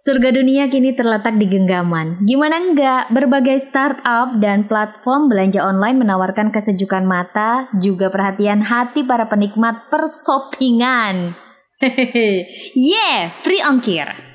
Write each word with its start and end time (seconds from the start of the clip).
Surga 0.00 0.32
dunia 0.32 0.64
kini 0.72 0.96
terletak 0.96 1.36
di 1.36 1.44
genggaman. 1.44 2.24
Gimana 2.24 2.56
enggak? 2.56 3.12
Berbagai 3.12 3.60
startup 3.60 4.32
dan 4.40 4.64
platform 4.64 5.28
belanja 5.28 5.60
online 5.60 6.00
menawarkan 6.00 6.48
kesejukan 6.48 7.04
mata, 7.04 7.68
juga 7.76 8.08
perhatian 8.08 8.64
hati 8.64 9.04
para 9.04 9.28
penikmat 9.28 9.92
persopingan. 9.92 11.36
Hehehe, 11.84 12.48
yeah, 12.72 13.28
free 13.44 13.60
ongkir. 13.60 14.29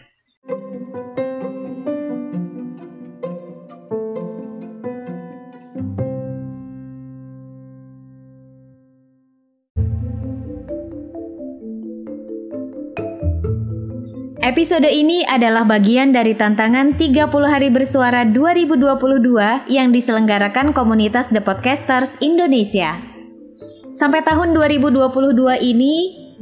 Episode 14.45 14.85
ini 14.85 15.25
adalah 15.25 15.65
bagian 15.65 16.13
dari 16.13 16.37
tantangan 16.37 17.01
30 17.01 17.33
hari 17.49 17.73
bersuara 17.73 18.29
2022 18.29 18.85
yang 19.73 19.89
diselenggarakan 19.89 20.69
komunitas 20.69 21.33
The 21.33 21.41
Podcasters 21.41 22.13
Indonesia. 22.21 22.93
Sampai 23.89 24.21
tahun 24.21 24.53
2022 24.53 25.09
ini, 25.65 25.95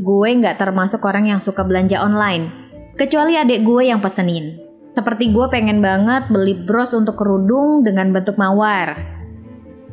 gue 0.03 0.29
nggak 0.35 0.59
termasuk 0.59 0.99
orang 1.07 1.31
yang 1.31 1.39
suka 1.39 1.63
belanja 1.63 2.03
online. 2.03 2.51
Kecuali 2.99 3.39
adik 3.39 3.63
gue 3.63 3.87
yang 3.87 4.03
pesenin. 4.03 4.59
Seperti 4.91 5.31
gue 5.31 5.47
pengen 5.47 5.79
banget 5.79 6.27
beli 6.27 6.59
bros 6.59 6.91
untuk 6.91 7.15
kerudung 7.15 7.87
dengan 7.87 8.11
bentuk 8.11 8.35
mawar. 8.35 8.99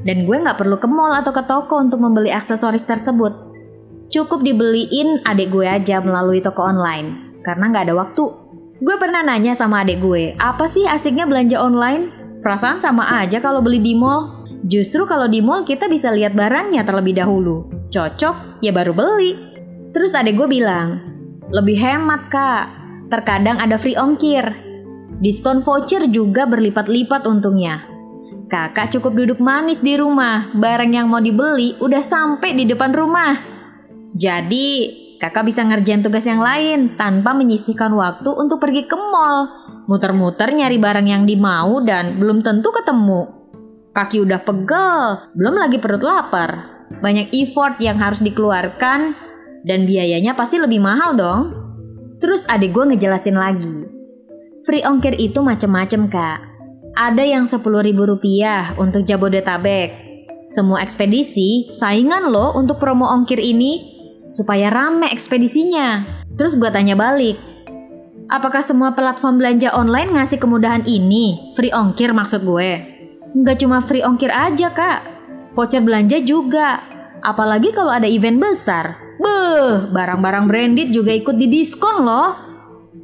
Dan 0.02 0.26
gue 0.26 0.34
nggak 0.34 0.58
perlu 0.58 0.82
ke 0.82 0.90
mall 0.90 1.14
atau 1.14 1.30
ke 1.30 1.46
toko 1.46 1.78
untuk 1.78 2.02
membeli 2.02 2.34
aksesoris 2.34 2.82
tersebut. 2.82 3.54
Cukup 4.10 4.42
dibeliin 4.42 5.22
adik 5.30 5.54
gue 5.54 5.62
aja 5.62 6.02
melalui 6.02 6.42
toko 6.42 6.66
online 6.66 7.29
karena 7.44 7.70
nggak 7.72 7.84
ada 7.90 7.94
waktu. 7.96 8.24
Gue 8.80 8.96
pernah 8.96 9.20
nanya 9.20 9.52
sama 9.52 9.84
adik 9.84 10.00
gue, 10.00 10.32
apa 10.40 10.64
sih 10.64 10.88
asiknya 10.88 11.28
belanja 11.28 11.60
online? 11.60 12.08
Perasaan 12.40 12.80
sama 12.80 13.04
aja 13.20 13.36
kalau 13.44 13.60
beli 13.60 13.76
di 13.76 13.92
mall. 13.92 14.40
Justru 14.64 15.04
kalau 15.04 15.28
di 15.28 15.44
mall 15.44 15.68
kita 15.68 15.84
bisa 15.88 16.08
lihat 16.08 16.32
barangnya 16.32 16.84
terlebih 16.88 17.12
dahulu. 17.16 17.68
Cocok, 17.92 18.64
ya 18.64 18.72
baru 18.72 18.96
beli. 18.96 19.36
Terus 19.92 20.16
adik 20.16 20.40
gue 20.40 20.48
bilang, 20.48 21.00
lebih 21.52 21.76
hemat 21.76 22.32
kak. 22.32 22.64
Terkadang 23.12 23.60
ada 23.60 23.76
free 23.76 23.98
ongkir. 23.98 24.48
Diskon 25.20 25.60
voucher 25.60 26.08
juga 26.08 26.48
berlipat-lipat 26.48 27.28
untungnya. 27.28 27.84
Kakak 28.48 28.96
cukup 28.96 29.12
duduk 29.12 29.38
manis 29.38 29.84
di 29.84 30.00
rumah, 30.00 30.48
barang 30.56 30.90
yang 30.90 31.06
mau 31.10 31.20
dibeli 31.20 31.76
udah 31.76 32.00
sampai 32.00 32.56
di 32.56 32.64
depan 32.64 32.96
rumah. 32.96 33.36
Jadi, 34.16 34.68
kakak 35.20 35.44
bisa 35.44 35.60
ngerjain 35.62 36.00
tugas 36.00 36.24
yang 36.24 36.40
lain 36.40 36.96
tanpa 36.96 37.36
menyisihkan 37.36 37.92
waktu 37.92 38.32
untuk 38.32 38.58
pergi 38.58 38.88
ke 38.88 38.96
mall. 38.96 39.46
Muter-muter 39.84 40.48
nyari 40.50 40.80
barang 40.80 41.06
yang 41.06 41.28
dimau 41.28 41.84
dan 41.84 42.16
belum 42.16 42.40
tentu 42.40 42.72
ketemu. 42.72 43.28
Kaki 43.92 44.24
udah 44.24 44.40
pegel, 44.40 45.28
belum 45.36 45.54
lagi 45.60 45.76
perut 45.76 46.00
lapar. 46.00 46.80
Banyak 47.04 47.36
effort 47.36 47.76
yang 47.84 48.00
harus 48.00 48.24
dikeluarkan 48.24 49.12
dan 49.68 49.84
biayanya 49.84 50.32
pasti 50.32 50.56
lebih 50.56 50.80
mahal 50.80 51.12
dong. 51.14 51.42
Terus 52.18 52.48
adik 52.48 52.72
gue 52.72 52.96
ngejelasin 52.96 53.36
lagi. 53.36 53.76
Free 54.64 54.84
ongkir 54.84 55.16
itu 55.20 55.40
macem-macem 55.44 56.08
kak. 56.08 56.38
Ada 56.96 57.22
yang 57.22 57.44
ribu 57.84 58.02
rupiah 58.08 58.74
untuk 58.76 59.06
Jabodetabek. 59.06 60.10
Semua 60.50 60.82
ekspedisi 60.82 61.70
saingan 61.70 62.28
loh 62.30 62.58
untuk 62.58 62.82
promo 62.82 63.06
ongkir 63.06 63.38
ini 63.38 63.89
supaya 64.30 64.70
rame 64.70 65.10
ekspedisinya. 65.10 66.22
Terus 66.38 66.54
gue 66.54 66.70
tanya 66.70 66.94
balik, 66.94 67.34
apakah 68.30 68.62
semua 68.62 68.94
platform 68.94 69.42
belanja 69.42 69.74
online 69.74 70.14
ngasih 70.14 70.38
kemudahan 70.38 70.86
ini? 70.86 71.52
Free 71.58 71.74
ongkir 71.74 72.14
maksud 72.14 72.46
gue. 72.46 72.70
Nggak 73.34 73.66
cuma 73.66 73.82
free 73.82 74.06
ongkir 74.06 74.30
aja 74.30 74.70
kak, 74.70 75.00
voucher 75.58 75.82
belanja 75.82 76.22
juga. 76.22 76.78
Apalagi 77.20 77.74
kalau 77.74 77.90
ada 77.92 78.06
event 78.06 78.38
besar. 78.38 78.96
Beuh, 79.20 79.92
barang-barang 79.92 80.48
branded 80.48 80.88
juga 80.96 81.12
ikut 81.12 81.36
di 81.36 81.44
diskon 81.44 82.06
loh. 82.06 82.32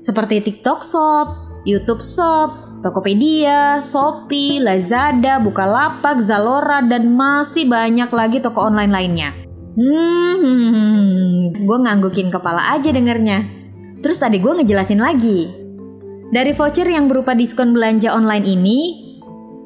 Seperti 0.01 0.41
TikTok 0.41 0.81
Shop, 0.81 1.27
YouTube 1.69 2.01
Shop, 2.01 2.81
Tokopedia, 2.81 3.85
Shopee, 3.85 4.57
Lazada, 4.65 5.37
Bukalapak, 5.37 6.25
Zalora, 6.25 6.81
dan 6.81 7.13
masih 7.13 7.69
banyak 7.69 8.09
lagi 8.09 8.41
toko 8.41 8.65
online 8.65 8.93
lainnya. 8.93 9.46
Hmm, 9.77 11.53
gue 11.53 11.79
nganggukin 11.85 12.33
kepala 12.33 12.73
aja 12.73 12.89
dengernya. 12.89 13.45
Terus 14.01 14.25
tadi 14.25 14.41
gue 14.41 14.53
ngejelasin 14.57 15.01
lagi. 15.05 15.53
Dari 16.33 16.57
voucher 16.57 16.89
yang 16.89 17.13
berupa 17.13 17.37
diskon 17.37 17.77
belanja 17.77 18.09
online 18.09 18.49
ini, 18.49 18.81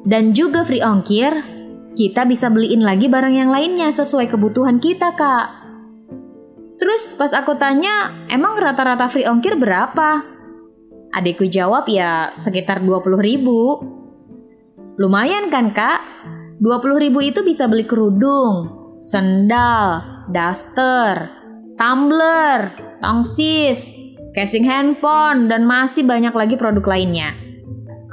dan 0.03 0.35
juga 0.35 0.67
free 0.67 0.83
ongkir, 0.83 1.31
kita 1.95 2.27
bisa 2.27 2.51
beliin 2.51 2.83
lagi 2.83 3.07
barang 3.07 3.35
yang 3.35 3.49
lainnya 3.49 3.87
sesuai 3.87 4.27
kebutuhan 4.27 4.83
kita, 4.83 5.15
Kak. 5.15 5.47
Terus 6.81 7.15
pas 7.15 7.31
aku 7.31 7.55
tanya, 7.55 8.11
emang 8.27 8.59
rata-rata 8.59 9.07
free 9.07 9.23
ongkir 9.23 9.55
berapa? 9.55 10.27
Adikku 11.15 11.47
jawab 11.47 11.87
ya 11.87 12.35
sekitar 12.35 12.83
20 12.83 13.15
ribu. 13.21 13.79
Lumayan 14.99 15.47
kan, 15.47 15.71
Kak? 15.71 16.03
20 16.59 16.99
ribu 16.99 17.23
itu 17.23 17.41
bisa 17.47 17.65
beli 17.65 17.85
kerudung, 17.85 18.80
sendal, 19.01 20.05
daster, 20.29 21.27
tumbler, 21.75 22.69
tongsis, 23.01 23.89
casing 24.37 24.63
handphone, 24.63 25.49
dan 25.49 25.65
masih 25.65 26.05
banyak 26.05 26.31
lagi 26.31 26.55
produk 26.55 26.85
lainnya. 26.85 27.33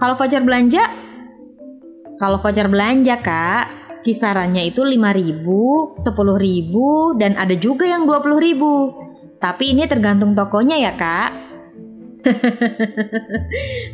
Kalau 0.00 0.16
voucher 0.16 0.40
belanja? 0.40 0.88
Kalau 2.18 2.40
voucher 2.40 2.66
belanja, 2.66 3.20
Kak, 3.20 3.64
kisarannya 4.02 4.72
itu 4.72 4.82
5.000, 4.82 5.44
10.000, 5.44 7.20
dan 7.20 7.36
ada 7.36 7.54
juga 7.54 7.84
yang 7.84 8.08
20.000. 8.08 9.38
Tapi 9.38 9.64
ini 9.76 9.86
tergantung 9.86 10.34
tokonya 10.34 10.76
ya, 10.80 10.92
Kak. 10.98 11.30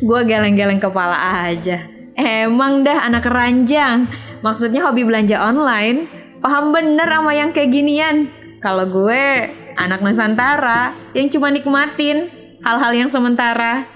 Gue 0.08 0.20
geleng-geleng 0.24 0.80
kepala 0.80 1.44
aja. 1.44 1.84
Emang 2.16 2.86
dah 2.86 3.04
anak 3.04 3.26
keranjang. 3.28 4.08
Maksudnya 4.40 4.84
hobi 4.86 5.04
belanja 5.04 5.40
online 5.40 6.13
paham 6.44 6.76
bener 6.76 7.08
sama 7.08 7.32
yang 7.32 7.56
kayak 7.56 7.72
ginian. 7.72 8.28
Kalau 8.60 8.84
gue 8.84 9.48
anak 9.80 10.04
Nusantara 10.04 10.92
yang 11.16 11.32
cuma 11.32 11.48
nikmatin 11.48 12.28
hal-hal 12.60 12.92
yang 12.92 13.08
sementara. 13.08 13.88